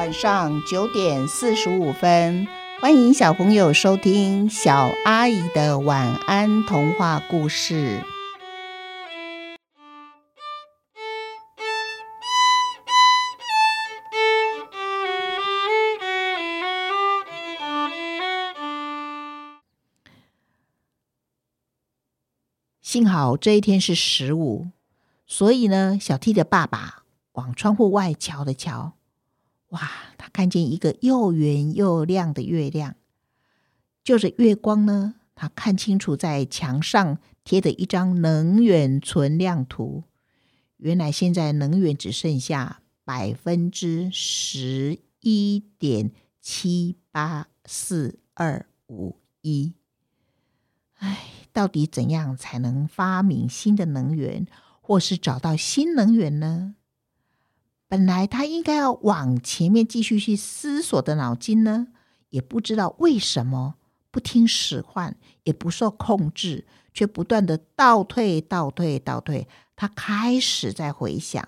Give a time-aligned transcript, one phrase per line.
[0.00, 2.48] 晚上九点四十五分，
[2.80, 8.02] 欢迎小朋友收听小阿姨的晚安童话故事。
[22.80, 24.68] 幸好这一天是十五，
[25.26, 28.94] 所以呢，小 T 的爸爸往窗户外瞧了瞧。
[29.70, 32.96] 哇，他看见一个又圆又亮的月亮，
[34.04, 40.04] 就着月光呢，他看清楚在墙上贴的一张能源存量图。
[40.76, 49.74] 原来现在能源只剩下百分之十一点七八四二五一。
[50.94, 54.46] 哎，到底怎样才能发明新的能源，
[54.80, 56.74] 或是找到新能源呢？
[57.90, 61.88] 本来他应该要往前面继续去思索的脑筋呢，
[62.28, 63.74] 也不知道为什么
[64.12, 69.48] 不听使唤，也不受控制，却不断的倒退、倒退、倒退。
[69.74, 71.44] 他开始在回想，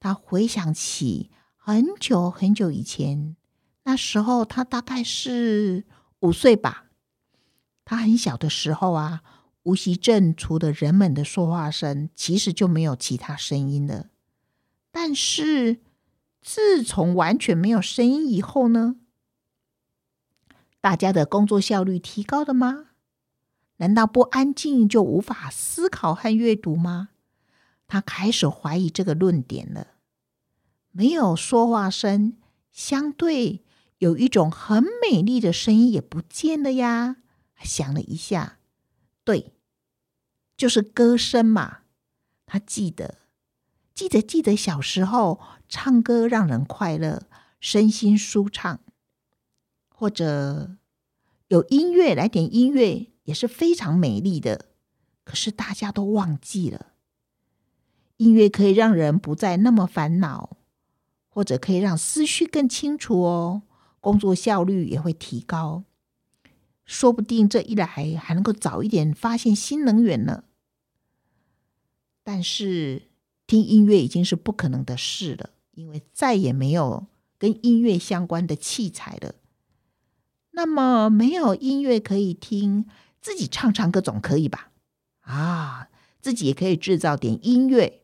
[0.00, 3.36] 他回想起很久很久以前，
[3.84, 5.84] 那时候他大概是
[6.22, 6.86] 五岁吧。
[7.84, 9.22] 他很小的时候啊，
[9.62, 14.06] 无锡镇除了人们的说话声，其实就没有其他声音了。
[15.00, 15.78] 但是，
[16.42, 18.96] 自从完全没有声音以后呢，
[20.80, 22.86] 大家的工作效率提高了吗？
[23.76, 27.10] 难道不安静就无法思考和阅读吗？
[27.86, 29.86] 他开始怀疑这个论点了。
[30.90, 32.36] 没有说话声，
[32.72, 33.62] 相对
[33.98, 37.18] 有一种很美丽的声音也不见了呀。
[37.62, 38.58] 想了一下，
[39.22, 39.52] 对，
[40.56, 41.82] 就是歌声嘛。
[42.44, 43.14] 他记得。
[43.98, 47.26] 记得记得小时候唱歌让人快乐，
[47.58, 48.78] 身心舒畅，
[49.88, 50.76] 或者
[51.48, 54.66] 有音乐来点音乐也是非常美丽的。
[55.24, 56.92] 可是大家都忘记了，
[58.18, 60.58] 音乐可以让人不再那么烦恼，
[61.28, 63.62] 或者可以让思绪更清楚哦，
[64.00, 65.82] 工作效率也会提高。
[66.84, 67.84] 说不定这一来
[68.16, 70.44] 还能够早一点发现新能源呢。
[72.22, 73.08] 但是。
[73.48, 77.06] 听音乐已经是不可能的事了，因为再也没有
[77.38, 79.36] 跟音乐相关的器材了。
[80.50, 82.86] 那么没有音乐可以听，
[83.22, 84.70] 自己唱唱歌总可以吧？
[85.20, 85.88] 啊，
[86.20, 88.02] 自己也可以制造点音乐。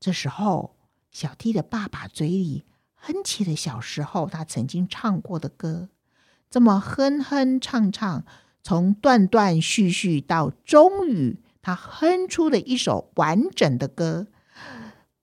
[0.00, 0.78] 这时候，
[1.10, 5.90] 小 T 的爸爸嘴里哼起了小时候他曾经唱过的歌，
[6.48, 8.24] 这么哼哼唱唱，
[8.62, 14.28] 从断断续续到终于，他哼出了一首完整的歌。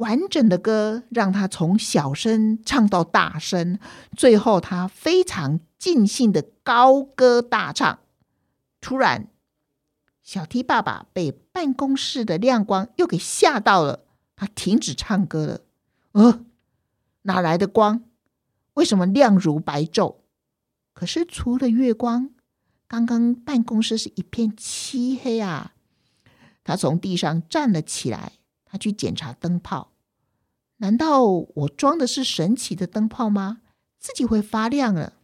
[0.00, 3.78] 完整的歌让他从小声唱到大声，
[4.16, 7.98] 最后他非常尽兴的高歌大唱。
[8.80, 9.28] 突然，
[10.22, 14.06] 小 T 爸爸被办公室的亮光又给吓到了，
[14.36, 15.60] 他停止唱歌了。
[16.12, 16.44] 呃，
[17.22, 18.02] 哪来的光？
[18.74, 20.16] 为什么亮如白昼？
[20.94, 22.30] 可是除了月光，
[22.88, 25.74] 刚刚办公室是一片漆黑啊。
[26.64, 28.32] 他从地上站了起来。
[28.70, 29.90] 他去检查灯泡，
[30.76, 33.62] 难道我装的是神奇的灯泡吗？
[33.98, 35.14] 自己会发亮了。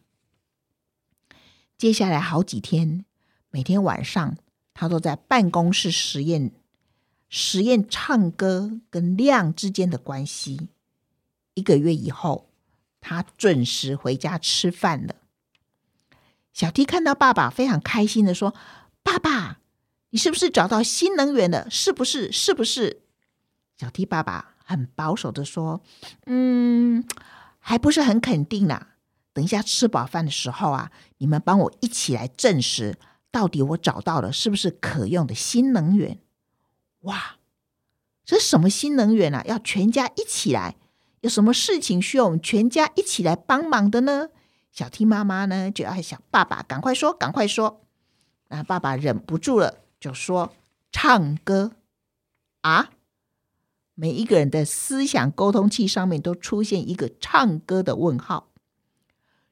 [1.79, 3.05] 接下来好几天，
[3.51, 4.37] 每天晚上
[4.75, 6.51] 他都在办公室实验，
[7.29, 10.69] 实验唱歌跟亮之间的关系。
[11.55, 12.51] 一个月以后，
[13.01, 15.15] 他准时回家吃饭了。
[16.53, 18.55] 小 T 看到爸爸，非常开心的说
[19.05, 19.61] ：“爸爸，
[20.11, 21.71] 你是不是找到新能源了？
[21.71, 22.33] 是不是？
[22.33, 23.03] 是不是？”
[23.77, 25.83] 小 T 爸爸很保守的说
[26.27, 27.05] ：“嗯，
[27.59, 28.87] 还不是很肯定呢。
[29.33, 32.99] 等一下吃饱饭的时候啊，你们帮我一起来证实，
[33.31, 36.19] 到底我找到了是不是可用的新能源？
[37.01, 37.37] 哇，
[38.25, 39.43] 这什么新能源啊？
[39.47, 40.77] 要全家一起来？
[41.21, 44.29] 有什么事情需要我们全家一起来帮忙的呢？”
[44.73, 47.83] 小 T 妈妈呢就要想爸爸赶快说，赶快说。
[48.49, 50.55] 然后爸爸忍不住了，就说
[50.91, 51.73] ：“唱歌
[52.63, 52.91] 啊！”
[53.99, 58.51] 每一个人的思想沟通器上面都出现一个唱歌的问号。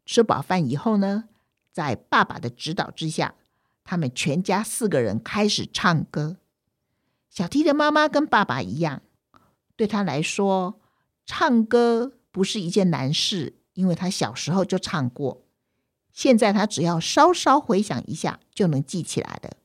[0.04, 1.24] 吃饱饭以后呢，
[1.72, 3.36] 在爸爸的指导之下，
[3.84, 6.36] 他们全家四个人开始唱歌。
[7.30, 9.00] 小 T 的妈妈跟爸爸一样，
[9.76, 10.78] 对他来说，
[11.24, 15.42] 唱歌不是一件难事，因为他小时候就唱过。
[16.12, 19.56] 现在他只要稍稍回想一下，就能记起来的。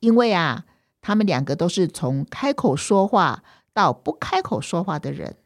[0.00, 0.66] 因为啊，
[1.00, 5.36] 他们两个都是从开口说话到不开口说话的人，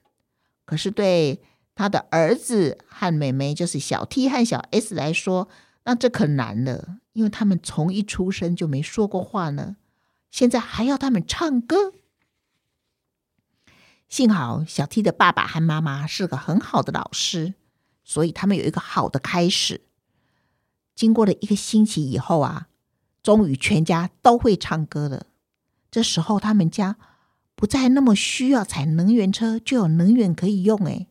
[0.64, 1.42] 可是对
[1.74, 5.48] 他的儿子和妹妹，就是小 T 和小 S 来说，
[5.84, 9.76] 那这可难了，因为他们从一出生就没说过话呢，
[10.30, 11.92] 现在还要他们唱歌。
[14.08, 17.54] 幸好小 T 的爸爸和妈妈是个很好的老师，
[18.04, 19.82] 所以他们有一个好的开始。
[20.94, 22.68] 经过了一个星期以后啊，
[23.22, 25.26] 终于全家都会唱歌了。
[25.90, 26.96] 这时候他们家
[27.56, 30.78] 不再那么需要踩能源车，就有能源可以用。
[30.86, 31.08] 哎。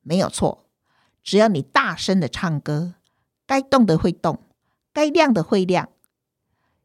[0.00, 0.66] 没有错，
[1.22, 2.94] 只要你大声的唱歌，
[3.46, 4.40] 该动的会动，
[4.92, 5.88] 该亮的会亮。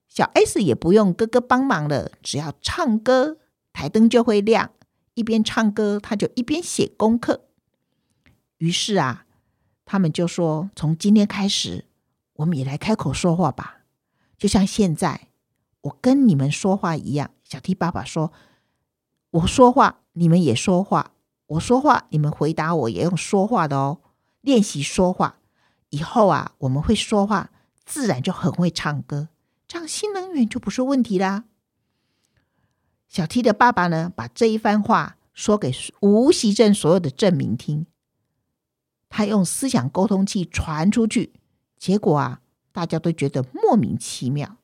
[0.08, 3.38] 小 S 也不用哥哥帮忙了，只要唱歌，
[3.72, 4.72] 台灯就会亮。
[5.14, 7.46] 一边唱歌，他就一边写功课。
[8.58, 9.26] 于是啊，
[9.84, 11.86] 他们就说：“从今天开始，
[12.36, 13.82] 我们也来开口说话吧，
[14.38, 15.28] 就像现在
[15.82, 18.32] 我跟你们说话一样。”小 T 爸爸说
[19.32, 21.14] ：“我说话，你们也说话。”
[21.50, 24.02] 我说话，你们回答我也用说话的哦。
[24.42, 25.40] 练习说话
[25.90, 27.50] 以后啊，我们会说话，
[27.84, 29.30] 自然就很会唱歌，
[29.68, 31.46] 这样新能源就不是问题啦。
[33.08, 37.88] 小 T 的爸爸呢，把这一番话说给吴锡正所有的镇民听，
[39.10, 41.34] 他用思想沟通器传出去，
[41.80, 42.42] 结果啊，
[42.72, 44.58] 大家都觉得莫名其妙。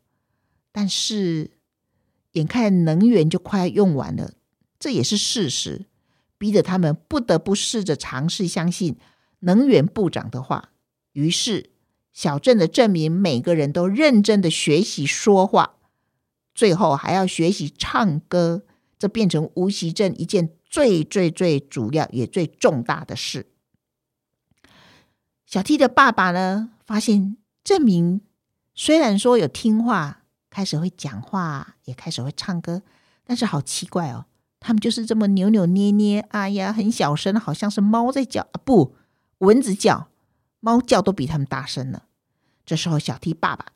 [0.72, 1.50] 但是
[2.34, 4.34] 眼看能源就快用完了，
[4.86, 5.88] 这也是事实。
[6.38, 9.00] 逼得他们不得不试着尝试相信
[9.40, 10.70] 能源部长的话。
[11.14, 11.72] 于是，
[12.14, 15.78] 小镇的镇民每个人都认真的学习说话，
[16.54, 18.62] 最后还要学习唱歌。
[19.00, 23.48] 这变成无锡镇一件最最最主要也最重大的事。
[25.48, 28.22] 小 T 的爸爸呢，发现镇民
[28.76, 32.84] 虽然说有听话，开始会讲话，也开始会唱歌，
[33.24, 34.28] 但是好奇怪哦。
[34.66, 38.96] 他们就是这么扭扭捏捏，哎呀，很小声，好像是猫在叫啊，不，
[39.38, 40.08] 蚊子叫，
[40.60, 42.06] 猫叫都比他们大声了。
[42.66, 43.68] 这时候，小 T 爸爸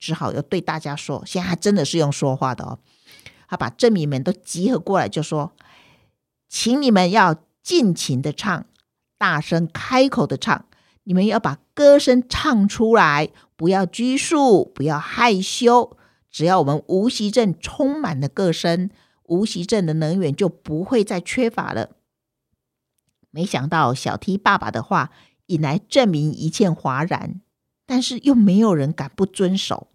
[0.00, 2.80] 只好要对大家说：“现在还真的是用说话的哦。”
[3.46, 5.52] 他把镇民们都集合过来，就说
[6.50, 8.66] ：“请你们要尽情的唱，
[9.16, 10.64] 大声开口的唱，
[11.04, 15.96] 你们要把歌声唱出来，不要拘束，不要害羞。
[16.28, 18.90] 只要我们无锡镇充满了歌声。”
[19.32, 21.96] 无锡镇的能源就不会再缺乏了。
[23.30, 25.10] 没想到小 T 爸爸的话
[25.46, 27.40] 引来镇民一片哗然，
[27.86, 29.88] 但是又没有人敢不遵守。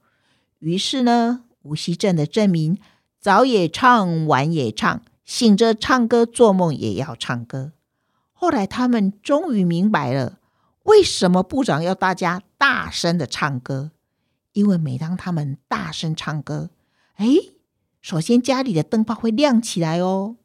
[0.58, 2.80] 于是呢，无锡镇的镇民
[3.20, 7.74] 早也唱，晚也唱，醒着唱歌，做梦也要唱歌。
[8.34, 10.40] 后来他们终于明白了，
[10.84, 13.92] 为什么部长要大家大声的唱歌，
[14.54, 16.72] 因为每当他们大声唱歌，
[17.18, 17.28] 哎。
[18.02, 20.38] 首先，家里的灯泡会亮起来哦。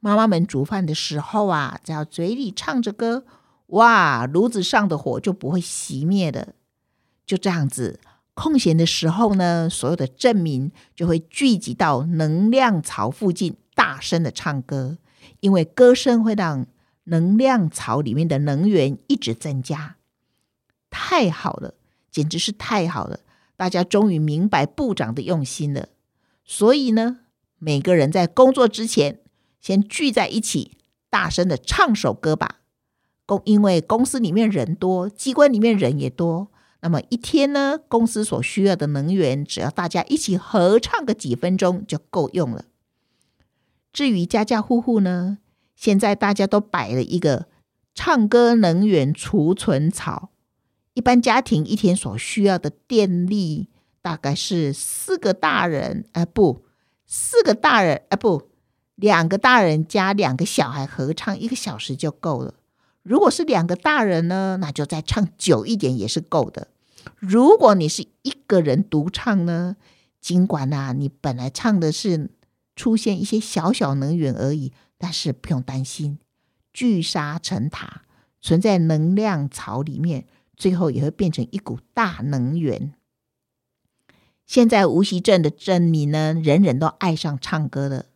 [0.00, 3.24] 妈妈们煮饭的时候啊，只要嘴里唱着歌，
[3.68, 6.54] 哇，炉子上的火就不会熄灭的。
[7.26, 7.98] 就这样子，
[8.34, 14.98] 空闲的时候呢，所有的镇民就会聚集到能量槽附近，大声的唱歌，
[15.40, 16.66] 因为歌声会让
[17.04, 19.96] 能量槽里面的能源一直增加。
[20.90, 21.74] 太好了，
[22.10, 23.20] 简直是太好了！
[23.56, 25.88] 大家终于明白部长的用心了。
[26.50, 27.18] 所以呢，
[27.58, 29.20] 每个人在工作之前，
[29.60, 30.78] 先聚在一起，
[31.10, 32.60] 大声的唱首歌吧。
[33.26, 36.48] 公因为公司里面人多，机关里面人也多，
[36.80, 42.64] 那么一天呢，公司所需要的能源，只要大家一起合唱个几分钟就够用了。
[43.92, 45.36] 至于家家户户呢，
[45.76, 47.46] 现在大家都摆了一个
[47.94, 50.30] 唱歌能源储存槽，
[50.94, 53.68] 一般家庭一天所需要的电力。
[54.08, 56.64] 大概是四个大人，哎、不，
[57.04, 58.48] 四个大人，哎、不，
[58.94, 62.54] 两个大人加两个小孩合唱一个小时就够了。
[63.02, 66.68] 如果是两个大人呢，那就再唱久一点也是够的。
[67.18, 69.76] 如果你是一个人独唱呢，
[70.22, 72.30] 尽管啊，你本来唱的是
[72.74, 76.18] 出现一些小小能源而已，但是不用担心，
[76.72, 78.04] 聚沙成塔，
[78.40, 80.24] 存在能量槽里面，
[80.56, 82.94] 最后也会变成一股大能源。
[84.48, 88.06] 现在无锡镇的镇民呢，人人都爱上唱歌了。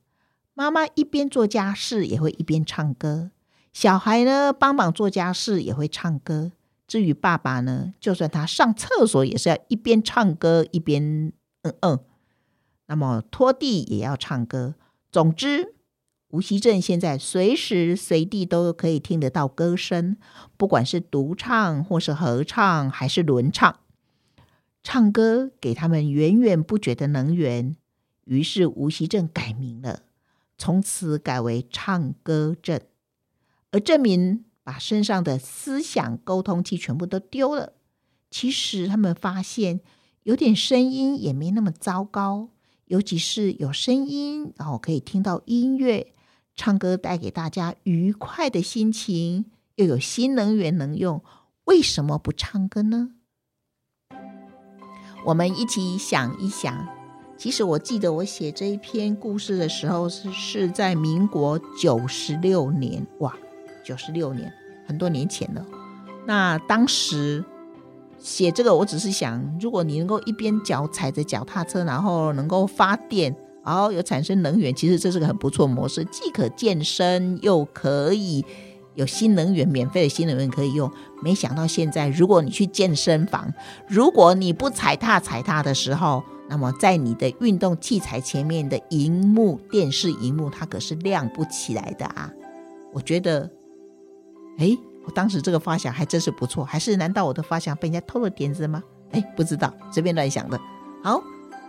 [0.54, 3.30] 妈妈一边做家事也会一边唱歌，
[3.70, 6.52] 小孩呢帮忙做家事也会唱歌。
[6.86, 11.34] 至于爸爸呢，就算他上厕所也是要一边唱歌一边
[11.64, 12.00] 嗯嗯。
[12.86, 14.74] 那么拖地也要唱歌。
[15.10, 15.74] 总之，
[16.28, 20.16] 无锡镇现在随时随地都可以听得到歌声，
[20.56, 23.76] 不管是独唱或是合唱还是轮唱。
[24.82, 27.76] 唱歌给他们源源不绝的能源，
[28.24, 30.02] 于是无锡镇改名了，
[30.58, 32.82] 从此改为唱歌镇。
[33.70, 37.72] 而镇民把身上的思想沟通器全部都丢了。
[38.30, 39.80] 其实他们发现
[40.24, 42.48] 有点声音也没那么糟糕，
[42.86, 46.12] 尤其是有声音，然后可以听到音乐，
[46.54, 49.46] 唱歌带给大家愉快的心情，
[49.76, 51.22] 又有新能源能用，
[51.64, 53.14] 为什么不唱歌呢？
[55.24, 56.86] 我们一起想一想。
[57.36, 63.34] 其实我记得我写这一篇故事的时候是是在民国九十六年，哇，
[63.84, 64.52] 九十六年，
[64.86, 65.64] 很多年前了。
[66.26, 67.44] 那当时。
[68.24, 78.44] 写这个，我只是想，如果你能够一边脚踩着脚踏车，然后能够发电，然后有产生能源，其实这是个很不错模式，既可健身，又可以
[78.94, 80.90] 有新能源，免费的新能源可以用。
[81.22, 83.52] 没想到现在，如果你去健身房，
[83.88, 92.30] 如果你不踩踏踩踏的时候，那么在你的运动器材前面的荧幕，电视荧幕，它可是亮不起来的啊！
[92.92, 93.50] 我觉得，
[94.58, 94.76] 哎。
[95.04, 98.80] 我当时这个发想还真是不错，还是难道我的发想被人家偷了点子吗？
[99.10, 100.56] 哎，不知道，随便乱想的。
[101.02, 101.20] 好，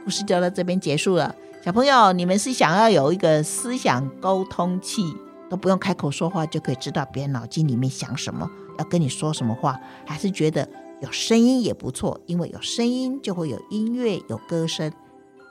[0.05, 1.35] 故事就到这边结束了。
[1.65, 5.17] 小朋友，你们是想要有一个思想沟通器，
[5.49, 10.67] 都不用开口说话就可以知道别人脑筋里面想什么，要跟你说什么话，还是觉得
[11.01, 12.19] 有声音也不错？
[12.25, 14.91] 因为有声音就会有音乐，有歌声，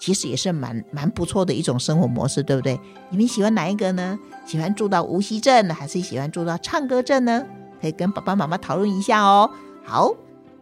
[0.00, 2.80] 其实也是蛮蛮不错的一种生活模式，对不对？
[3.10, 4.18] 你们喜欢哪一个呢？
[4.44, 7.44] 喜欢住到无锡镇，还是喜欢住到唱歌镇呢？
[7.80, 9.50] 可以跟爸爸妈妈讨论一下哦。
[9.84, 10.12] 好，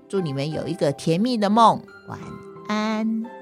[0.08, 2.18] 祝你们有一个甜蜜的梦，晚
[2.68, 3.39] 安。